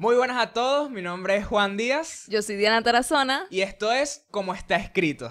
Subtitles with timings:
[0.00, 3.46] Muy buenas a todos, mi nombre es Juan Díaz Yo soy Diana Tarazona.
[3.50, 5.30] y esto es Como está escrito.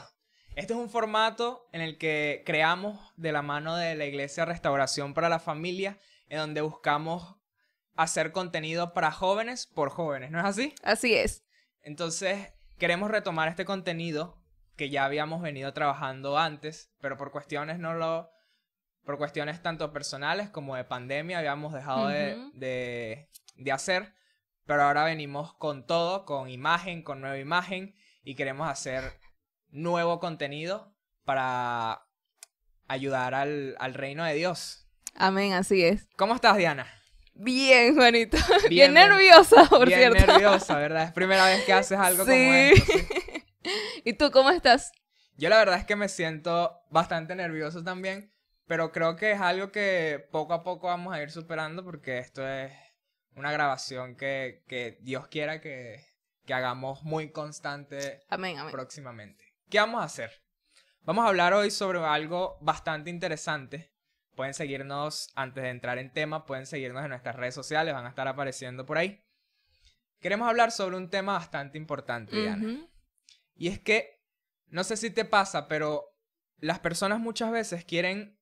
[0.56, 5.16] Este es un formato en el que creamos de la mano de la Iglesia Restauración
[5.16, 7.38] para la Familia, en donde buscamos
[7.96, 10.76] hacer contenido para jóvenes por jóvenes, ¿no es así?
[10.84, 11.44] Así es.
[11.82, 14.38] Entonces, queremos retomar este contenido
[14.76, 18.30] que ya habíamos venido trabajando antes, pero por cuestiones no lo
[19.04, 24.14] por cuestiones tanto personales como de pandemia habíamos dejado de- de hacer,
[24.70, 29.20] pero ahora venimos con todo, con imagen, con nueva imagen y queremos hacer
[29.72, 30.94] nuevo contenido
[31.26, 32.06] para
[32.88, 34.88] ayudar al, al reino de Dios.
[35.16, 36.08] Amén, así es.
[36.16, 36.86] ¿Cómo estás, Diana?
[37.34, 38.38] Bien, Juanito.
[38.70, 40.34] Bien, Bien, nerviosa, por Bien cierto.
[40.34, 41.06] nerviosa, ¿verdad?
[41.06, 42.94] Es primera vez que haces algo como esto.
[42.94, 43.08] sí.
[44.06, 44.92] ¿Y tú cómo estás?
[45.36, 48.32] Yo la verdad es que me siento bastante nervioso también,
[48.68, 52.48] pero creo que es algo que poco a poco vamos a ir superando porque esto
[52.48, 52.72] es
[53.36, 56.04] una grabación que, que Dios quiera que,
[56.46, 58.72] que hagamos muy constante Amén, amén.
[58.72, 59.44] próximamente.
[59.70, 60.44] ¿Qué vamos a hacer?
[61.02, 63.94] Vamos a hablar hoy sobre algo bastante interesante.
[64.36, 68.10] Pueden seguirnos antes de entrar en tema, pueden seguirnos en nuestras redes sociales, van a
[68.10, 69.24] estar apareciendo por ahí.
[70.20, 72.88] Queremos hablar sobre un tema bastante importante, Diana.
[73.56, 74.22] Y es que,
[74.68, 76.06] no sé si te pasa, pero
[76.58, 78.38] las personas muchas veces quieren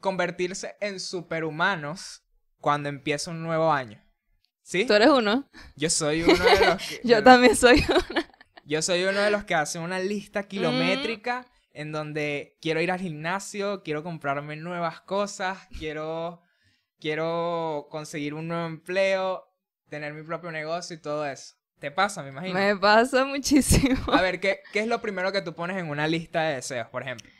[0.00, 2.24] convertirse en superhumanos
[2.60, 4.02] cuando empieza un nuevo año.
[4.68, 4.84] ¿Sí?
[4.84, 5.48] Tú eres uno.
[5.76, 8.20] Yo soy uno de los que, Yo de- también soy uno.
[8.66, 10.46] yo soy uno de los que hace una lista Mm.
[10.48, 16.42] kilométrica en donde quiero ir al gimnasio, quiero comprarme nuevas cosas, quiero
[17.00, 19.48] quiero conseguir un nuevo empleo,
[19.88, 21.54] tener mi propio negocio y todo eso.
[21.78, 22.58] ¿Te pasa, me imagino?
[22.58, 24.12] Me pasa muchísimo.
[24.12, 26.88] A ver, ¿qué, ¿qué es lo primero que tú pones en una lista de deseos,
[26.88, 27.30] por ejemplo?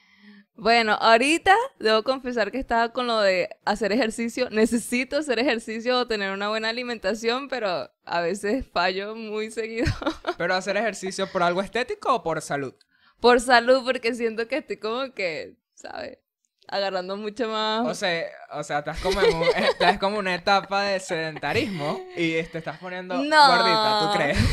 [0.60, 4.50] Bueno, ahorita debo confesar que estaba con lo de hacer ejercicio.
[4.50, 9.86] Necesito hacer ejercicio o tener una buena alimentación, pero a veces fallo muy seguido.
[10.36, 12.74] ¿Pero hacer ejercicio por algo estético o por salud?
[13.20, 16.18] Por salud, porque siento que estoy como que, ¿sabes?
[16.66, 17.86] Agarrando mucho más.
[17.86, 22.32] O sea, o sea estás, como en un- estás como una etapa de sedentarismo y
[22.42, 23.46] te estás poniendo No.
[23.48, 24.38] gordita, ¿tú crees?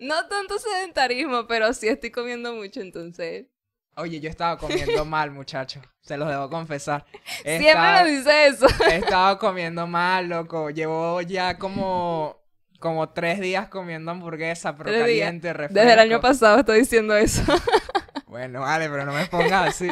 [0.00, 3.46] No tanto sedentarismo, pero sí estoy comiendo mucho, entonces.
[3.96, 5.80] Oye, yo estaba comiendo mal, muchacho.
[6.00, 7.04] Se los debo confesar.
[7.44, 8.66] He Siempre estado- nos dice eso.
[8.90, 10.70] He estado comiendo mal, loco.
[10.70, 12.40] Llevo ya como,
[12.80, 15.26] como tres días comiendo hamburguesa, pero Tres días.
[15.26, 15.74] caliente, refresco.
[15.74, 17.42] Desde el año pasado estoy diciendo eso.
[18.26, 19.88] Bueno, vale, pero no me pongas así.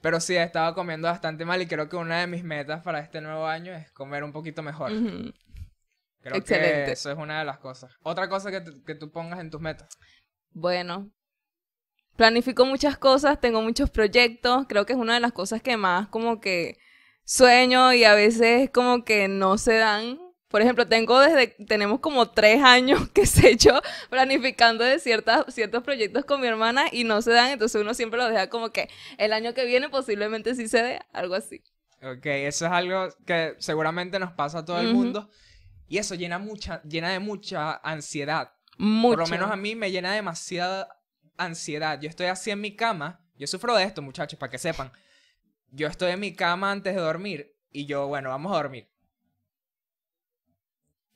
[0.00, 3.00] Pero sí, he estado comiendo bastante mal y creo que una de mis metas para
[3.00, 4.90] este nuevo año es comer un poquito mejor.
[6.22, 6.84] Creo Excelente.
[6.86, 7.92] que eso es una de las cosas.
[8.02, 9.88] Otra cosa que, que tú pongas en tus metas.
[10.52, 11.10] Bueno,
[12.20, 16.08] planifico muchas cosas, tengo muchos proyectos, creo que es una de las cosas que más
[16.08, 16.76] como que
[17.24, 20.18] sueño y a veces como que no se dan.
[20.48, 23.80] Por ejemplo, tengo desde, tenemos como tres años que sé yo
[24.10, 28.18] planificando de ciertas, ciertos proyectos con mi hermana y no se dan, entonces uno siempre
[28.18, 31.64] lo deja como que el año que viene posiblemente sí se dé, algo así.
[32.02, 35.30] Ok, eso es algo que seguramente nos pasa a todo el mundo.
[35.88, 38.52] Y eso llena, mucha, llena de mucha ansiedad.
[38.76, 39.16] Mucho.
[39.16, 40.99] Por lo menos a mí me llena demasiada
[41.44, 42.00] ansiedad.
[42.00, 43.20] Yo estoy así en mi cama.
[43.36, 44.92] Yo sufro de esto, muchachos, para que sepan.
[45.70, 47.54] Yo estoy en mi cama antes de dormir.
[47.70, 48.88] Y yo, bueno, vamos a dormir.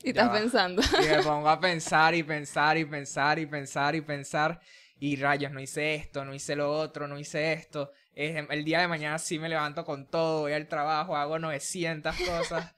[0.03, 0.33] y Ya estás va.
[0.33, 0.83] pensando.
[1.03, 4.61] Y me pongo a pensar y pensar y pensar y pensar y pensar.
[4.99, 7.91] Y rayos, no hice esto, no hice lo otro, no hice esto.
[8.15, 12.75] El día de mañana sí me levanto con todo, voy al trabajo, hago 900 cosas.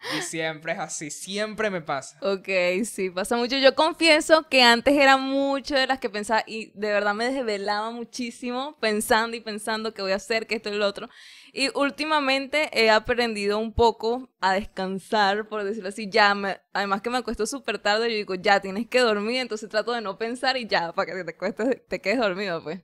[0.00, 2.18] Y siempre es así, siempre me pasa.
[2.22, 2.48] Ok,
[2.84, 3.56] sí, pasa mucho.
[3.58, 7.90] Yo confieso que antes era mucho de las que pensaba y de verdad me desvelaba
[7.90, 11.08] muchísimo pensando y pensando que voy a hacer, que esto y lo otro.
[11.52, 16.08] Y últimamente he aprendido un poco a descansar, por decirlo así.
[16.08, 19.68] Ya, me- además que me acuesto súper tarde, yo digo, ya tienes que dormir, entonces
[19.68, 22.80] trato de no pensar y ya, para que te, acuestes- te quedes dormido, pues.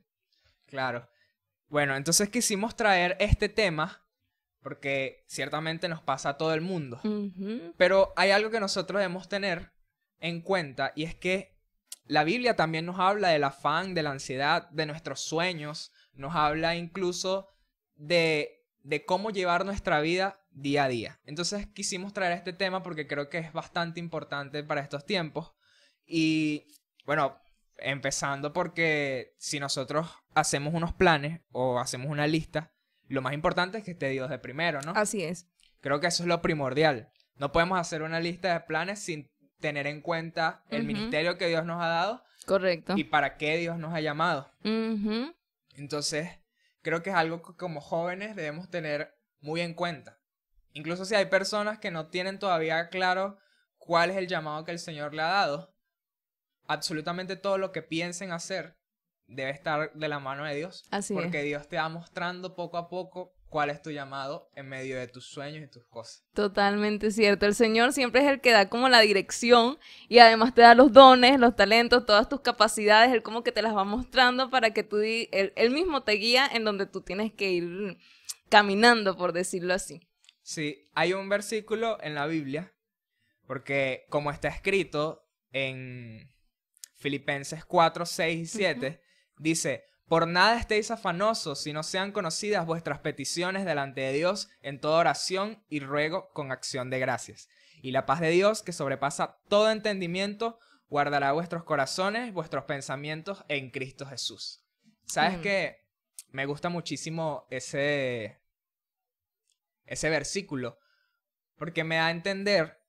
[0.67, 1.07] Claro.
[1.69, 4.04] Bueno, entonces quisimos traer este tema
[4.65, 6.99] porque ciertamente nos pasa a todo el mundo.
[7.77, 9.73] Pero hay algo que nosotros debemos tener
[10.17, 11.55] en cuenta y es que
[12.05, 16.75] la Biblia también nos habla del afán, de la ansiedad, de nuestros sueños, nos habla
[16.75, 17.47] incluso
[17.93, 21.19] de, de cómo llevar nuestra vida día a día.
[21.25, 25.51] Entonces quisimos traer este tema porque creo que es bastante importante para estos tiempos.
[26.07, 26.65] Y
[27.05, 27.39] bueno,
[27.77, 32.74] empezando porque si nosotros hacemos unos planes o hacemos una lista,
[33.07, 34.93] lo más importante es que esté Dios de primero, ¿no?
[34.95, 35.47] Así es.
[35.81, 37.11] Creo que eso es lo primordial.
[37.35, 39.29] No podemos hacer una lista de planes sin
[39.59, 42.93] tener en cuenta el ministerio que Dios nos ha dado Correcto.
[42.97, 44.51] y para qué Dios nos ha llamado.
[45.75, 46.29] Entonces,
[46.81, 50.19] creo que es algo que como jóvenes debemos tener muy en cuenta.
[50.73, 53.37] Incluso si hay personas que no tienen todavía claro
[53.77, 55.73] cuál es el llamado que el Señor le ha dado,
[56.67, 58.77] absolutamente todo lo que piensen hacer
[59.27, 60.85] debe estar de la mano de Dios.
[60.91, 64.97] Así porque Dios te va mostrando poco a poco cuál es tu llamado en medio
[64.97, 66.25] de tus sueños y tus cosas.
[66.33, 67.45] Totalmente cierto.
[67.45, 69.77] El Señor siempre es el que da como la dirección
[70.09, 73.61] y además te da los dones, los talentos, todas tus capacidades, Él como que te
[73.61, 77.31] las va mostrando para que tú, él, él mismo te guía en donde tú tienes
[77.31, 77.97] que ir
[78.49, 80.01] caminando, por decirlo así.
[80.41, 82.73] Sí, hay un versículo en la Biblia,
[83.47, 86.29] porque como está escrito en
[86.97, 89.01] Filipenses 4, 6 y 7,
[89.37, 94.79] dice, por nada estéis afanosos, si no sean conocidas vuestras peticiones delante de Dios en
[94.79, 97.49] toda oración y ruego con acción de gracias.
[97.81, 100.59] Y la paz de Dios, que sobrepasa todo entendimiento,
[100.89, 104.63] guardará vuestros corazones, vuestros pensamientos en Cristo Jesús.
[105.05, 105.85] ¿Sabes qué?
[106.31, 108.41] Me gusta muchísimo ese,
[109.85, 110.77] ese versículo,
[111.57, 112.79] porque me da a entender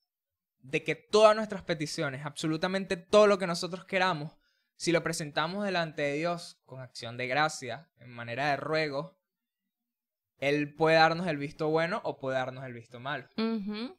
[0.59, 4.37] de que todas nuestras peticiones, absolutamente todo lo que nosotros queramos,
[4.77, 9.19] si lo presentamos delante de Dios con acción de gracia, en manera de ruego,
[10.39, 13.29] Él puede darnos el visto bueno o puede darnos el visto malo.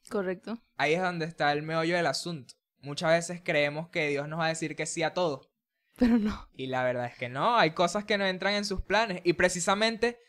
[0.08, 0.58] correcto.
[0.76, 2.54] Ahí es donde está el meollo del asunto.
[2.80, 5.50] Muchas veces creemos que Dios nos va a decir que sí a todo.
[5.96, 6.48] Pero no.
[6.54, 9.20] Y la verdad es que no, hay cosas que no entran en sus planes.
[9.24, 10.20] Y precisamente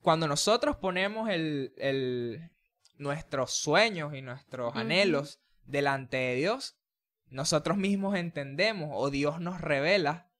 [0.00, 2.50] cuando nosotros ponemos el, el
[2.96, 6.78] nuestros sueños y nuestros anhelos delante de Dios,
[7.28, 10.30] nosotros mismos entendemos o Dios nos revela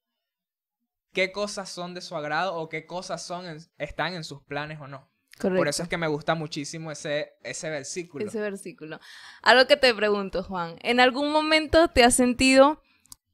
[1.13, 3.47] qué cosas son de su agrado o qué cosas son
[3.79, 5.11] están en sus planes o no.
[5.39, 8.27] Por eso es que me gusta muchísimo ese, ese versículo.
[8.27, 9.01] Ese versículo.
[9.43, 10.77] Algo que te pregunto, Juan.
[10.81, 12.83] ¿En algún momento te has sentido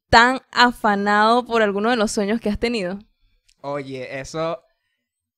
[0.09, 2.99] tan afanado por alguno de los sueños que has tenido?
[3.61, 4.65] Oye, eso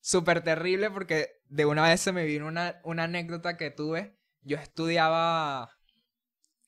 [0.01, 4.19] súper terrible porque de una vez se me vino una, una anécdota que tuve.
[4.41, 5.71] Yo estudiaba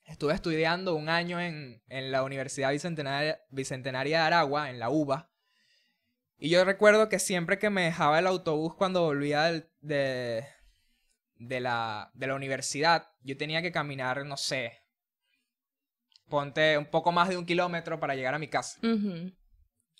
[0.06, 5.30] Estuve estudiando un año en, la Universidad Bicentenaria, Bicentenaria de Aragua, en la UBA.
[6.38, 9.50] Y yo recuerdo que siempre que me dejaba el autobús cuando volvía
[9.80, 10.46] de,
[11.38, 14.86] de, la, de la universidad, yo tenía que caminar, no sé,
[16.28, 18.78] ponte un poco más de un kilómetro para llegar a mi casa.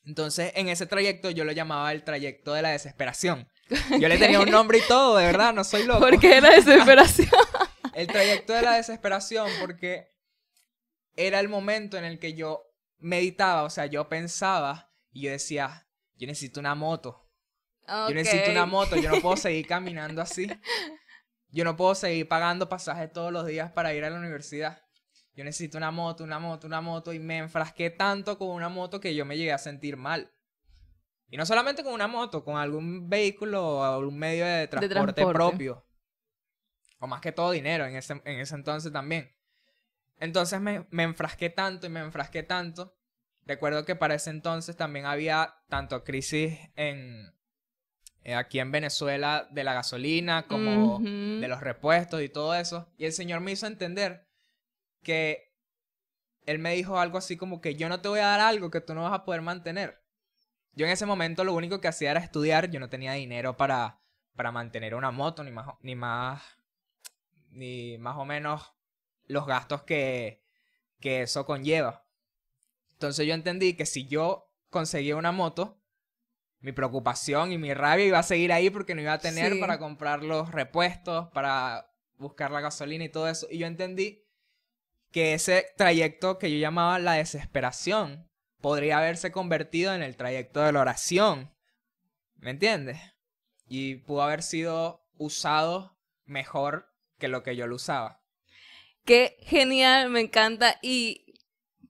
[0.04, 3.48] Entonces, en ese trayecto yo lo llamaba el trayecto de la desesperación.
[4.00, 5.98] Yo le tenía un nombre y todo, de verdad, no soy loco.
[5.98, 7.28] ¿Por qué la desesperación?
[7.96, 10.14] El trayecto de la desesperación porque
[11.16, 15.88] era el momento en el que yo meditaba, o sea, yo pensaba y yo decía,
[16.16, 17.26] yo necesito una moto.
[17.88, 20.46] Yo necesito una moto, yo no puedo seguir caminando así.
[21.48, 24.82] Yo no puedo seguir pagando pasajes todos los días para ir a la universidad.
[25.34, 29.00] Yo necesito una moto, una moto, una moto y me enfrasqué tanto con una moto
[29.00, 30.30] que yo me llegué a sentir mal.
[31.28, 35.24] Y no solamente con una moto, con algún vehículo o algún medio de transporte.
[35.24, 35.85] propio
[36.98, 39.34] o más que todo dinero en ese, en ese entonces también.
[40.18, 42.96] Entonces me, me, enfrasqué tanto y me enfrasqué tanto.
[43.44, 47.36] Recuerdo que para ese entonces también había tanto crisis en
[48.26, 52.92] eh, aquí en Venezuela de la gasolina como de los repuestos y todo eso.
[52.98, 54.26] Y el Señor me hizo entender
[55.04, 55.54] que
[56.44, 58.80] Él me dijo algo así como que yo no te voy a dar algo que
[58.80, 60.02] tú no vas a poder mantener.
[60.72, 64.00] Yo en ese momento lo único que hacía era estudiar, yo no tenía dinero para,
[64.34, 66.42] para mantener una moto, ni más, ni más
[67.56, 68.72] ni más o menos
[69.26, 70.42] los gastos que,
[71.00, 72.06] que eso conlleva.
[72.92, 75.80] Entonces yo entendí que si yo conseguía una moto,
[76.60, 79.78] mi preocupación y mi rabia iba a seguir ahí porque no iba a tener para
[79.78, 83.46] comprar los repuestos, para buscar la gasolina y todo eso.
[83.50, 84.24] Y yo entendí
[85.10, 88.28] que ese trayecto que yo llamaba la desesperación
[88.60, 91.54] podría haberse convertido en el trayecto de la oración.
[92.36, 92.98] ¿Me entiendes?
[93.68, 98.20] Y pudo haber sido usado mejor que lo que yo lo usaba.
[99.04, 100.78] Qué genial, me encanta.
[100.82, 101.24] Y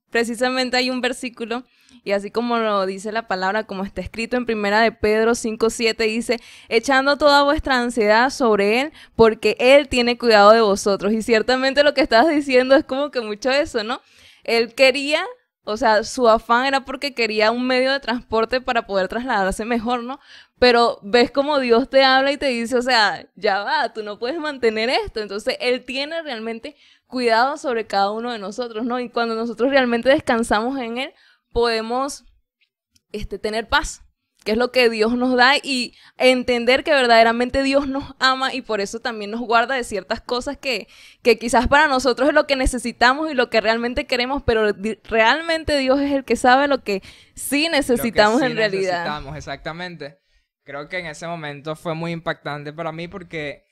[0.09, 1.63] precisamente hay un versículo,
[2.03, 5.97] y así como lo dice la palabra, como está escrito en primera de Pedro 5.7,
[6.05, 11.11] dice, echando toda vuestra ansiedad sobre Él, porque Él tiene cuidado de vosotros.
[11.13, 14.01] Y ciertamente lo que estás diciendo es como que mucho eso, ¿no?
[14.43, 15.25] Él quería
[15.69, 20.01] o sea, su afán era porque quería un medio de transporte para poder trasladarse mejor,
[20.01, 20.17] ¿no?
[20.59, 24.17] Pero ves como Dios te habla y te dice, o sea, ya va, tú no
[24.17, 25.19] puedes mantener esto.
[25.19, 28.99] Entonces, Él tiene realmente cuidado sobre cada uno de nosotros, ¿no?
[28.99, 31.13] Y cuando nosotros realmente descansamos en Él,
[31.51, 32.25] podemos
[33.11, 34.01] este, tener paz
[34.47, 38.61] que es lo que Dios nos da y entender que verdaderamente Dios nos ama y
[38.61, 40.87] por eso también nos guarda de ciertas cosas que,
[41.21, 44.71] que quizás para nosotros es lo que necesitamos y lo que realmente queremos, pero
[45.03, 47.03] realmente Dios es el que sabe lo que
[47.35, 49.03] sí necesitamos en realidad.
[49.03, 50.17] Necesitamos, exactamente.
[50.67, 53.63] Creo que en ese momento fue muy impactante para mí porque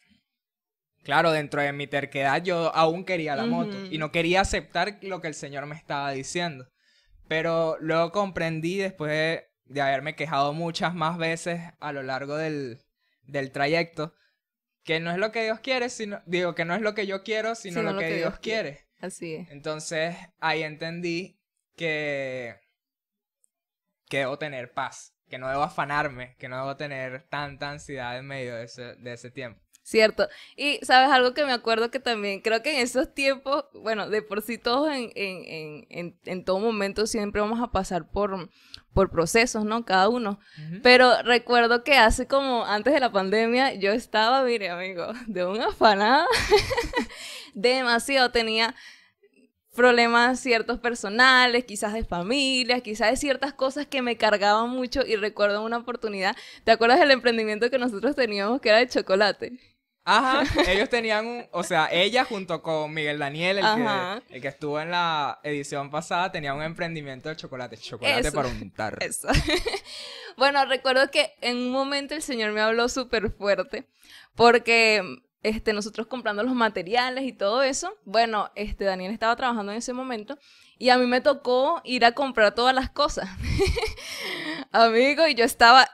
[1.03, 5.19] claro, dentro de mi terquedad yo aún quería la moto y no quería aceptar lo
[5.19, 6.69] que el Señor me estaba diciendo.
[7.27, 12.79] Pero luego comprendí después de, de haberme quejado muchas más veces a lo largo del,
[13.23, 14.13] del trayecto
[14.85, 17.23] que no es lo que Dios quiere, sino digo que no es lo que yo
[17.23, 18.87] quiero, sino, lo, que, Dios quiere.
[19.01, 19.51] Así es.
[19.51, 21.41] Entonces ahí entendí
[21.75, 22.55] que,
[24.09, 28.27] que debo tener paz, que no debo afanarme, que no debo tener tanta ansiedad en
[28.27, 29.65] medio de ese, de ese tiempo.
[29.85, 30.27] Cierto.
[30.55, 34.23] Y sabes algo que me acuerdo que también, creo que en esos tiempos, bueno, de
[34.23, 38.49] por sí todos en, en, en, en, en todo momento siempre vamos a pasar por,
[38.95, 39.85] por procesos, ¿no?
[39.85, 40.39] Cada uno.
[40.81, 45.67] Pero recuerdo que hace como antes de la pandemia yo estaba, mire amigo, de una
[45.67, 46.25] afanada
[47.53, 48.31] demasiado.
[48.31, 48.73] Tenía
[49.75, 55.15] problemas ciertos personales, quizás de familia, quizás de ciertas cosas que me cargaban mucho y
[55.15, 59.59] recuerdo una oportunidad, ¿te acuerdas del emprendimiento que nosotros teníamos que era de chocolate?
[60.07, 64.47] Ajá, ellos tenían un, o sea, ella junto con Miguel Daniel, el que, el que
[64.47, 68.35] estuvo en la edición pasada, tenía un emprendimiento de chocolate, chocolate Eso.
[68.35, 68.99] para untar.
[69.01, 69.27] Eso.
[70.37, 73.87] bueno, recuerdo que en un momento el señor me habló súper fuerte
[74.35, 75.01] porque
[75.45, 79.93] este, nosotros comprando los materiales y todo eso, bueno, este, Daniel estaba trabajando en ese
[79.93, 80.37] momento
[80.79, 83.29] y a mí me tocó ir a comprar todas las cosas.
[84.71, 85.89] Amigo, y yo estaba...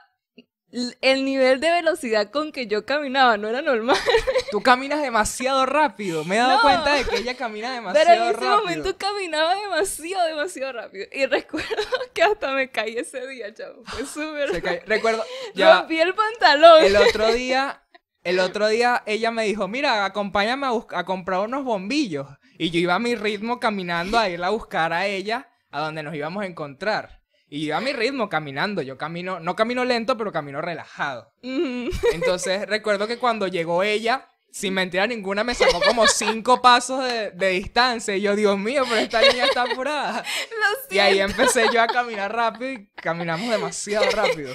[1.02, 3.94] El nivel de velocidad con que yo caminaba no era normal.
[4.50, 6.62] Tú caminas demasiado rápido, me he dado No.
[6.62, 8.56] cuenta de que ella camina demasiado Pero en ese rápido.
[8.56, 11.04] momento caminaba demasiado, demasiado rápido.
[11.12, 11.68] Y recuerdo
[12.14, 13.82] que hasta me caí ese día, chavo.
[13.84, 14.86] Fue súper...
[14.86, 15.22] Recuerdo,
[15.54, 16.82] ya, Rompí el pantalón.
[16.82, 17.81] el otro día,
[18.24, 22.26] el otro día ella me dijo, mira, acompáñame a, a comprar unos bombillos.
[22.58, 26.02] Y yo iba a mi ritmo caminando a irla a buscar a ella, a donde
[26.02, 27.22] nos íbamos a encontrar.
[27.48, 31.32] Y yo iba a mi ritmo caminando, yo camino, no camino lento, pero camino relajado.
[31.42, 37.30] Entonces recuerdo que cuando llegó ella, sin mentira ninguna, me sacó como cinco pasos de,
[37.32, 38.14] de distancia.
[38.16, 40.22] Y yo, Dios mío, pero esta niña está apurada.
[40.88, 44.54] Lo Y ahí empecé yo a caminar rápido y caminamos demasiado rápido.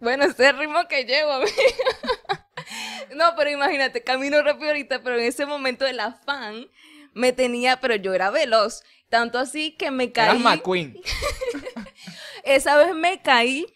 [0.00, 1.52] Bueno, ese es el ritmo que llevo, amigo.
[3.14, 6.66] No, pero imagínate, camino rápido ahorita, pero en ese momento el afán
[7.14, 8.82] me tenía, pero yo era veloz.
[9.08, 10.38] Tanto así que me Eras caí.
[10.38, 11.00] McQueen.
[12.44, 13.66] Esa vez me caí.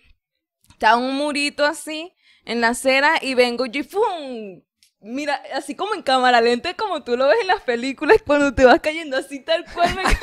[0.71, 2.15] Estaba un murito así
[2.45, 4.63] en la acera y vengo yo y ¡fum!
[5.01, 8.65] Mira, así como en cámara lenta, como tú lo ves en las películas, cuando te
[8.65, 10.15] vas cayendo así tal cual me caí.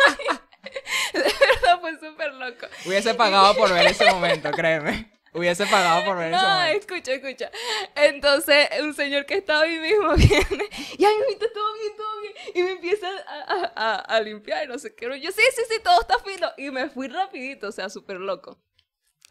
[1.14, 2.68] De verdad fue súper loco.
[2.86, 5.13] Hubiese pagado por ver ese momento, créeme.
[5.34, 6.80] Hubiese pagado por ver No, momento.
[6.80, 7.50] escucha, escucha.
[7.96, 10.70] Entonces, un señor que estaba ahí mismo viene.
[10.98, 12.34] Y ay, mamita, todo bien, todo bien.
[12.56, 15.06] Y me empieza a, a- a- a limpiar y no sé qué.
[15.20, 16.50] Yo, sí, sí, sí, todo está fino.
[16.58, 18.60] Y me fui rapidito, o sea, súper loco.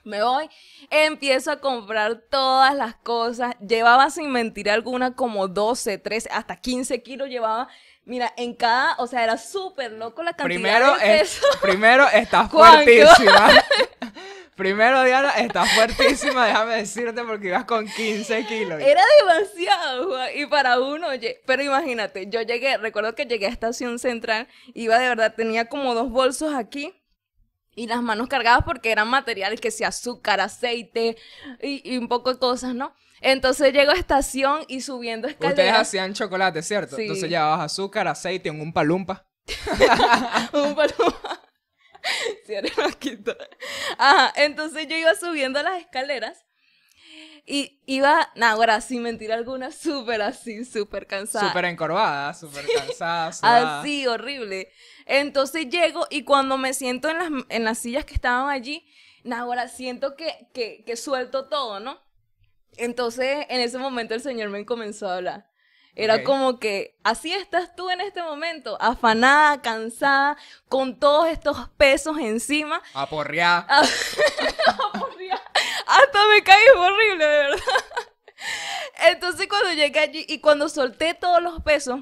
[0.04, 0.50] Me voy,
[0.90, 3.54] empiezo a comprar todas las cosas.
[3.60, 7.68] Llevaba sin mentir alguna como 12, 13, hasta 15 kilos llevaba.
[8.04, 11.46] Mira, en cada, o sea, era súper loco la cantidad Primero, de es, peso.
[11.60, 13.50] primero estás fuertísima.
[14.62, 18.80] Primero, Diana, estás fuertísima, déjame decirte, porque ibas con 15 kilos.
[18.80, 23.48] Era demasiado, Juan, Y para uno, oye, pero imagínate, yo llegué, recuerdo que llegué a
[23.48, 26.94] Estación Central, iba de verdad, tenía como dos bolsos aquí
[27.74, 31.16] y las manos cargadas porque eran materiales que si azúcar, aceite
[31.60, 32.94] y, y un poco de cosas, ¿no?
[33.20, 35.80] Entonces llego a estación y subiendo Ustedes escaleras.
[35.80, 36.94] hacían chocolate, ¿cierto?
[36.94, 37.02] Sí.
[37.02, 39.26] Entonces llevabas azúcar, aceite, un palumpa.
[40.52, 41.41] un paloma.
[42.76, 43.36] Loquito.
[43.98, 46.44] Ajá, entonces yo iba subiendo las escaleras
[47.44, 51.48] y iba, nah, ahora sin mentir alguna, súper así, súper cansada.
[51.48, 53.80] Súper encorvada, súper cansada, sudada.
[53.80, 54.70] Así, horrible.
[55.06, 58.86] Entonces llego y cuando me siento en las, en las sillas que estaban allí,
[59.24, 62.00] nah, ahora siento que, que, que suelto todo, ¿no?
[62.76, 65.51] Entonces en ese momento el Señor me comenzó a hablar.
[65.94, 72.16] Era como que, así estás tú en este momento, afanada, cansada, con todos estos pesos
[72.18, 72.82] encima.
[72.94, 73.66] A porrear.
[74.64, 75.42] Ah, Aburrida.
[75.86, 77.58] Hasta me caí, horrible, de verdad.
[79.10, 82.00] Entonces cuando llegué allí y cuando solté todos los pesos,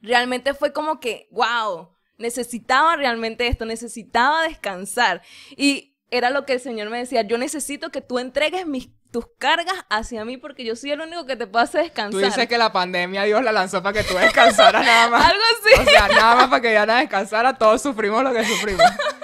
[0.00, 5.22] realmente fue como que, wow, necesitaba realmente esto, necesitaba descansar.
[5.56, 9.26] Y era lo que el Señor me decía, yo necesito que tú entregues mis, tus
[9.38, 12.20] cargas hacia mí porque yo soy el único que te puede hacer descansar.
[12.20, 15.26] Tú dices que la pandemia Dios la lanzó para que tú descansaras nada más.
[15.30, 15.80] Algo así.
[15.80, 18.82] O sea, nada más para que Diana descansara, todos sufrimos lo que sufrimos.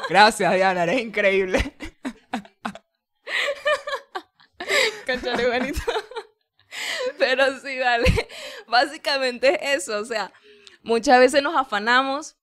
[0.09, 1.77] Gracias, Diana, eres increíble.
[5.07, 5.81] Cachale, bonito.
[7.19, 8.29] Pero sí, vale.
[8.69, 9.99] Básicamente es eso.
[9.99, 10.31] O sea,
[10.83, 12.38] muchas veces nos afanamos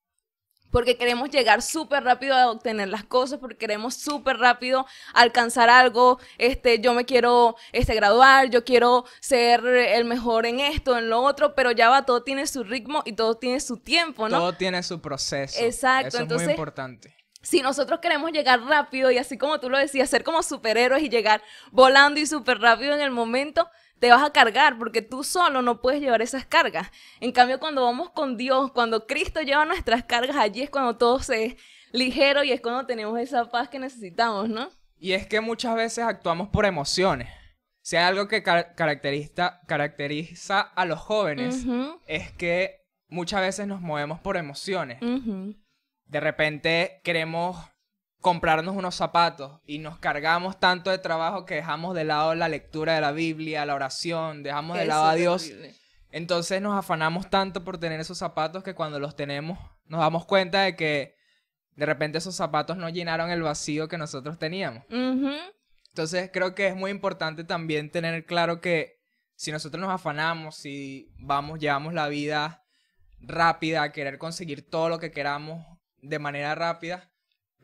[0.76, 6.20] porque queremos llegar súper rápido a obtener las cosas, porque queremos súper rápido alcanzar algo,
[6.38, 11.22] este, yo me quiero este, graduar, yo quiero ser el mejor en esto, en lo
[11.22, 14.38] otro, pero ya va, todo tiene su ritmo y todo tiene su tiempo, ¿no?
[14.38, 15.64] Todo tiene su proceso.
[15.64, 17.16] Exacto, Eso es entonces- muy importante.
[17.42, 21.08] si nosotros queremos llegar rápido y así como tú lo decías, ser como superhéroes y
[21.08, 21.42] llegar
[21.72, 25.82] volando y súper rápido en el momento, te vas a cargar porque tú solo no
[25.82, 26.92] puedes llevar esas cargas.
[27.20, 31.20] En cambio, cuando vamos con Dios, cuando Cristo lleva nuestras cargas, allí es cuando todo
[31.20, 31.56] se es
[31.92, 34.70] ligero y es cuando tenemos esa paz que necesitamos, ¿no?
[34.98, 37.30] Y es que muchas veces actuamos por emociones.
[37.82, 41.66] Si hay algo que car- caracteriza, caracteriza a los jóvenes,
[42.08, 45.00] es que muchas veces nos movemos por emociones.
[46.06, 47.58] De repente queremos
[48.26, 52.96] comprarnos unos zapatos y nos cargamos tanto de trabajo que dejamos de lado la lectura
[52.96, 55.52] de la Biblia, la oración, dejamos de lado a Dios.
[56.10, 60.64] Entonces nos afanamos tanto por tener esos zapatos que cuando los tenemos nos damos cuenta
[60.64, 61.16] de que
[61.76, 64.84] de repente esos zapatos no llenaron el vacío que nosotros teníamos.
[64.90, 69.04] Entonces creo que es muy importante también tener claro que
[69.36, 72.64] si nosotros nos afanamos, si vamos, llevamos la vida
[73.20, 75.64] rápida, a querer conseguir todo lo que queramos
[76.02, 77.12] de manera rápida,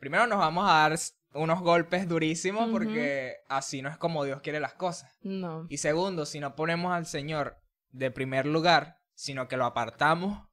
[0.02, 0.98] primero nos vamos a dar
[1.32, 5.16] unos golpes durísimos porque así no es como Dios quiere las cosas.
[5.22, 5.64] No.
[5.68, 10.44] Y segundo, si no ponemos al Señor de primer lugar, sino que lo apartamos,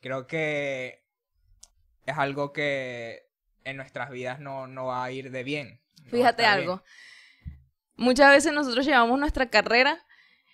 [0.00, 1.04] creo que
[2.06, 3.30] es algo que
[3.62, 5.80] en nuestras vidas no, no va a ir de bien.
[6.02, 6.54] no Fíjate bien.
[6.54, 6.82] algo.
[7.94, 10.04] Muchas veces nosotros llevamos nuestra carrera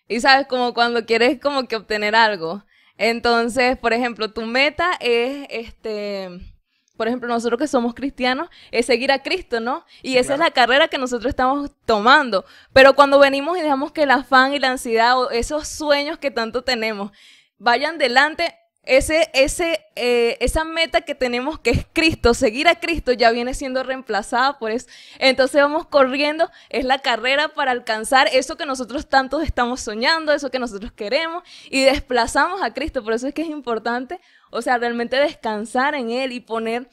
[0.06, 2.62] y sabes, como cuando quieres como que obtener algo.
[2.98, 6.53] Entonces, por ejemplo, tu meta es este,
[6.96, 9.84] por ejemplo, nosotros que somos cristianos, es seguir a Cristo, ¿no?
[10.02, 10.42] Y Sí, esa claro.
[10.42, 12.44] es la carrera que nosotros estamos tomando.
[12.72, 16.30] Pero cuando venimos y dejamos que el afán y la ansiedad o esos sueños que
[16.30, 17.10] tanto tenemos
[17.58, 23.12] vayan delante, ese, ese, eh, esa meta que tenemos que es Cristo, seguir a Cristo,
[23.12, 24.86] ya viene siendo reemplazada por eso.
[25.18, 30.50] Entonces vamos corriendo, es la carrera para alcanzar eso que nosotros tantos estamos soñando, eso
[30.50, 33.02] que nosotros queremos, y desplazamos a Cristo.
[33.02, 36.88] Por eso es que es importante, o sea, realmente descansar en Él y poner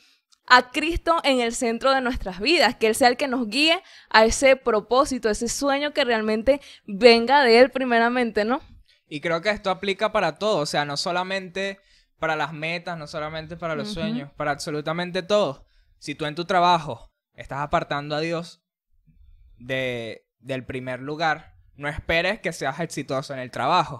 [0.47, 3.81] a Cristo en el centro de nuestras vidas, que Él sea el que nos guíe
[4.09, 8.61] a ese propósito, ese sueño que realmente venga de Él primeramente, ¿no?
[9.13, 11.81] Y creo que esto aplica para todo, o sea, no solamente
[12.17, 15.65] para las metas, no solamente para los sueños, para absolutamente todo.
[15.99, 18.63] Si tú en tu trabajo estás apartando a Dios
[19.57, 23.99] de, del primer lugar, no esperes que seas exitoso en el trabajo.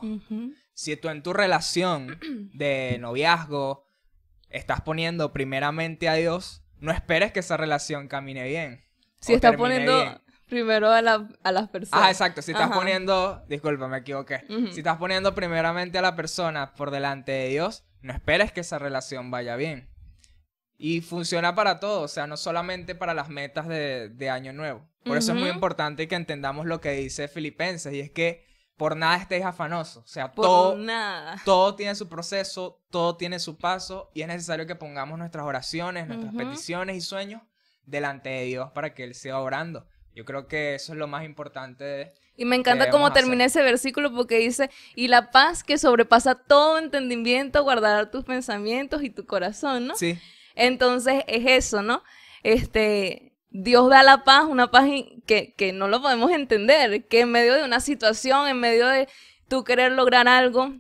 [0.74, 2.18] Si tú en tu relación
[2.54, 3.84] de noviazgo
[4.48, 8.82] estás poniendo primeramente a Dios, no esperes que esa relación camine bien.
[9.20, 10.22] Si estás poniendo bien.
[10.52, 12.06] Primero a, la- a las personas.
[12.06, 12.42] Ah, exacto.
[12.42, 12.76] Si estás Ajá.
[12.80, 13.44] poniendo.
[13.48, 14.44] Disculpa, me equivoqué.
[14.50, 14.68] Ujú.
[14.68, 18.78] Si estás poniendo primeramente a la persona por delante de Dios, no esperes que esa
[18.78, 19.90] relación vaya bien.
[20.78, 24.88] Y funciona para todo, o sea, no solamente para las metas de, de Año Nuevo.
[25.06, 28.46] Por eso es muy importante que entendamos lo que dice Filipenses, y es que
[28.78, 30.04] por nada estéis afanosos.
[30.04, 31.38] O sea, Por todo, nada.
[31.46, 36.08] todo tiene su proceso, todo tiene su paso, y es necesario que pongamos nuestras oraciones,
[36.08, 36.38] nuestras Ujú.
[36.44, 37.42] peticiones y sueños
[37.86, 39.88] delante de Dios para que Él siga orando.
[40.16, 44.14] Yo creo que eso es lo más importante Y me encanta cómo termina ese versículo
[44.14, 49.88] porque dice, y la paz que sobrepasa todo entendimiento guardará tus pensamientos y tu corazón,
[49.88, 49.96] ¿no?
[49.96, 50.20] Sí,
[50.56, 52.04] Entonces es eso, ¿no?
[52.44, 54.86] Este, Dios da la paz, una paz
[55.26, 59.08] que, que no lo podemos entender, que en medio de una situación, en medio de
[59.48, 60.74] tú querer lograr algo,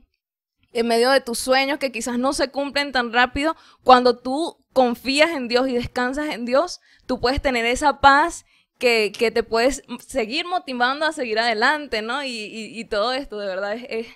[0.73, 5.31] en medio de tus sueños que quizás no se cumplen tan rápido, cuando tú confías
[5.31, 8.45] en Dios y descansas en Dios, tú puedes tener esa paz
[8.81, 12.23] que, que te puedes seguir motivando a seguir adelante, ¿no?
[12.23, 14.07] Y, y- y todo esto, de verdad, es, es,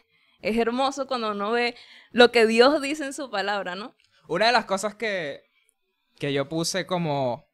[0.41, 1.75] es hermoso cuando uno ve
[2.11, 3.95] lo que Dios dice en su palabra, ¿no?
[4.27, 5.43] Una de las cosas que,
[6.19, 7.45] que yo puse como...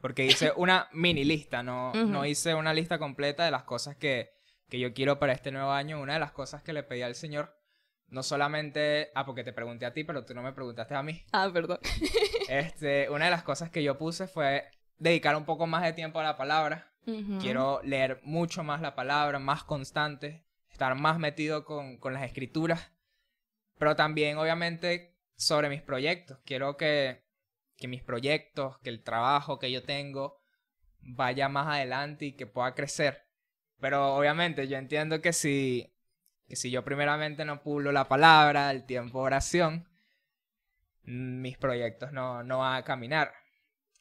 [0.00, 4.30] Porque hice una mini lista, no, no hice una lista completa de las cosas que,
[4.70, 6.00] que yo quiero para este nuevo año.
[6.00, 7.54] Una de las cosas que le pedí al Señor,
[8.08, 9.10] no solamente...
[9.14, 11.22] Ah, porque te pregunté a ti, pero tú no me preguntaste a mí.
[11.32, 11.80] Ah, perdón.
[12.48, 16.20] Este, una de las cosas que yo puse fue dedicar un poco más de tiempo
[16.20, 16.86] a la palabra.
[17.40, 22.92] Quiero leer mucho más la palabra, más constante, estar más metido con, con las escrituras,
[23.78, 26.38] pero también obviamente sobre mis proyectos.
[26.44, 27.24] Quiero que,
[27.76, 30.40] que mis proyectos, que el trabajo que yo tengo
[31.00, 33.26] vaya más adelante y que pueda crecer.
[33.80, 35.92] Pero obviamente yo entiendo que si,
[36.46, 39.88] que si yo primeramente no pulo la palabra, el tiempo de oración,
[41.02, 43.39] mis proyectos no, no van a caminar.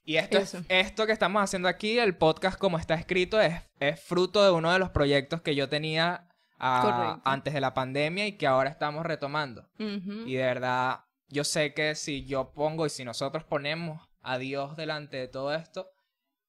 [0.04, 4.02] Y esto, es- esto que estamos haciendo aquí, el podcast como está escrito, es, es
[4.02, 8.38] fruto de uno de los proyectos que yo tenía ah, antes de la pandemia y
[8.38, 9.68] que ahora estamos retomando.
[9.78, 14.76] Y de verdad yo sé que si yo pongo y si nosotros ponemos a Dios
[14.76, 15.92] delante de todo esto,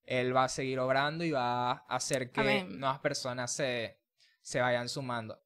[0.05, 2.81] Él va a seguir obrando y va a hacer que Amén.
[2.81, 4.01] nuevas personas se,
[4.41, 5.39] se vayan sumando.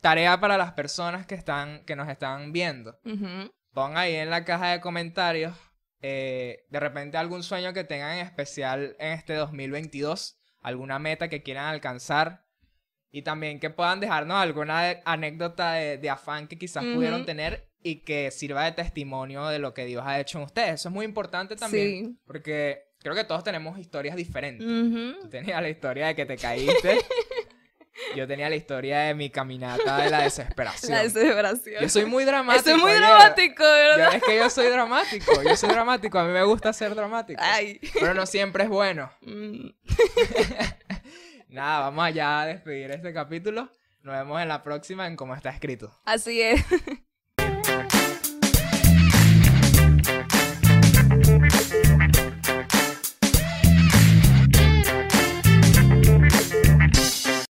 [0.00, 2.98] Tarea para las personas que, están, que nos están viendo.
[3.04, 3.50] Ujú.
[3.72, 5.56] Pon ahí en la caja de comentarios
[6.06, 11.42] eh, de repente algún sueño que tengan en especial en este 2022, alguna meta que
[11.42, 12.44] quieran alcanzar
[13.10, 17.24] y también que puedan dejarnos alguna anécdota de, de afán que quizás pudieron Ujú.
[17.26, 20.74] tener y que sirva de testimonio de lo que Dios ha hecho en ustedes.
[20.74, 22.18] Eso es muy importante también Sí.
[22.26, 24.66] porque creo que todos tenemos historias diferentes.
[24.66, 25.22] Ujú.
[25.22, 26.98] Tú tenías la historia de que te caíste.
[28.14, 30.92] Yo tenía la historia de mi caminata de la desesperación.
[30.92, 31.82] La desesperación.
[31.82, 32.66] Yo soy muy dramático.
[32.68, 33.00] Eso es muy oye.
[33.00, 34.14] dramático, Yo- ¿verdad?
[34.14, 37.40] es que yo soy dramático, yo soy dramático, a mí me gusta ser dramático.
[37.44, 37.80] Ay.
[37.94, 39.10] Pero no siempre es bueno.
[39.22, 39.70] Mm.
[41.48, 43.70] Nada, vamos allá a despedir este capítulo.
[44.02, 45.92] Nos vemos en la próxima en Cómo está escrito.
[46.04, 46.64] Así es.